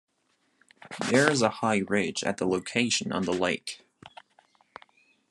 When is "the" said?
2.37-2.47, 3.25-3.33